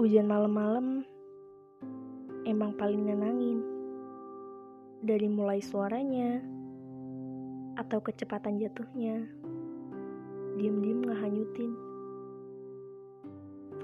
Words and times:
Hujan 0.00 0.32
malam-malam 0.32 1.04
emang 2.48 2.72
paling 2.80 3.04
nenangin. 3.04 3.60
Dari 5.04 5.28
mulai 5.28 5.60
suaranya 5.60 6.40
atau 7.76 8.00
kecepatan 8.00 8.56
jatuhnya, 8.56 9.28
diam-diam 10.56 11.04
ngehanyutin. 11.04 11.72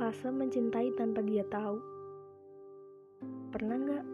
Fase 0.00 0.32
mencintai 0.32 0.88
tanpa 0.96 1.20
dia 1.20 1.44
tahu. 1.52 1.84
Pernah 3.52 3.76
nggak? 3.76 4.06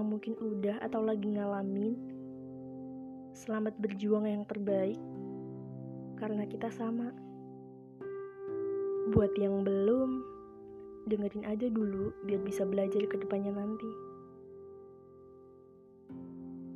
Yang 0.00 0.04
mungkin 0.08 0.34
udah 0.40 0.80
atau 0.80 1.04
lagi 1.04 1.28
ngalamin. 1.28 1.92
Selamat 3.36 3.76
berjuang 3.76 4.24
yang 4.24 4.48
terbaik 4.48 4.96
karena 6.16 6.48
kita 6.48 6.72
sama. 6.72 7.12
Buat 9.10 9.34
yang 9.34 9.66
belum, 9.66 10.22
dengerin 11.10 11.42
aja 11.42 11.66
dulu 11.66 12.14
biar 12.22 12.38
bisa 12.46 12.62
belajar 12.62 13.02
ke 13.10 13.18
depannya 13.18 13.50
nanti. 13.50 13.90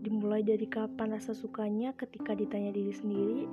Dimulai 0.02 0.42
dari 0.42 0.66
kapan 0.66 1.14
rasa 1.14 1.30
sukanya 1.30 1.94
ketika 1.94 2.34
ditanya 2.34 2.74
diri 2.74 2.90
sendiri, 2.90 3.46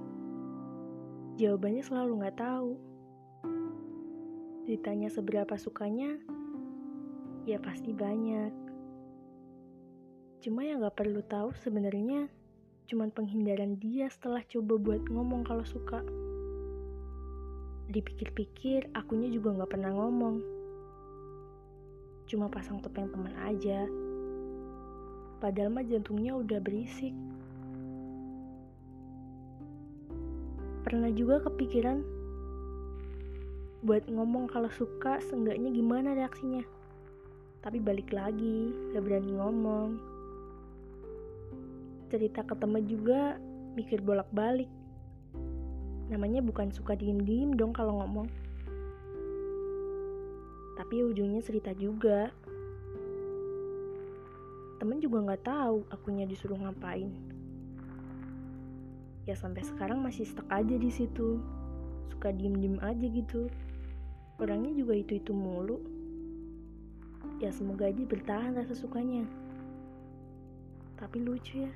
jawabannya 1.37 1.85
selalu 1.85 2.25
nggak 2.25 2.41
tahu. 2.41 2.73
Ditanya 4.65 5.13
seberapa 5.13 5.53
sukanya, 5.61 6.17
ya 7.45 7.61
pasti 7.61 7.93
banyak. 7.93 8.49
Cuma 10.41 10.65
yang 10.65 10.81
nggak 10.81 10.97
perlu 10.97 11.21
tahu 11.21 11.53
sebenarnya 11.61 12.33
cuman 12.89 13.13
penghindaran 13.13 13.77
dia 13.77 14.09
setelah 14.09 14.41
coba 14.49 14.73
buat 14.81 15.05
ngomong 15.05 15.45
kalau 15.45 15.61
suka. 15.61 16.01
Dipikir-pikir, 17.91 18.87
akunya 18.95 19.27
juga 19.27 19.51
nggak 19.51 19.71
pernah 19.75 19.91
ngomong. 19.91 20.39
Cuma 22.23 22.47
pasang 22.47 22.79
topeng 22.79 23.11
teman 23.11 23.35
aja. 23.43 23.83
Padahal 25.43 25.75
mah 25.75 25.83
jantungnya 25.83 26.31
udah 26.39 26.63
berisik. 26.63 27.11
Pernah 30.87 31.11
juga 31.11 31.43
kepikiran 31.43 31.99
buat 33.83 34.07
ngomong 34.07 34.47
kalau 34.47 34.71
suka, 34.71 35.19
seenggaknya 35.27 35.75
gimana 35.75 36.15
reaksinya. 36.15 36.63
Tapi 37.59 37.83
balik 37.83 38.15
lagi, 38.15 38.71
gak 38.95 39.03
berani 39.03 39.35
ngomong 39.35 39.89
cerita 42.11 42.43
ke 42.43 42.55
temen 42.59 42.83
juga 42.91 43.39
mikir 43.79 44.03
bolak-balik. 44.03 44.67
Namanya 46.11 46.43
bukan 46.43 46.75
suka 46.75 46.91
diem-diem 46.99 47.55
dong 47.55 47.71
kalau 47.71 48.03
ngomong. 48.03 48.27
Tapi 50.75 51.07
ujungnya 51.07 51.39
cerita 51.39 51.71
juga. 51.71 52.27
Temen 54.75 54.99
juga 54.99 55.23
nggak 55.23 55.47
tahu 55.47 55.87
akunya 55.87 56.27
disuruh 56.27 56.59
ngapain. 56.59 57.07
Ya 59.23 59.39
sampai 59.39 59.63
sekarang 59.63 60.03
masih 60.03 60.27
stuck 60.27 60.51
aja 60.51 60.75
di 60.75 60.91
situ. 60.91 61.39
Suka 62.11 62.35
diem-diem 62.35 62.75
aja 62.83 63.07
gitu. 63.07 63.47
Orangnya 64.35 64.75
juga 64.75 64.99
itu-itu 64.99 65.31
mulu. 65.31 65.79
Ya 67.39 67.55
semoga 67.55 67.87
aja 67.87 68.03
bertahan 68.03 68.59
rasa 68.59 68.75
sukanya. 68.75 69.23
Tapi 70.99 71.23
lucu 71.23 71.63
ya. 71.63 71.71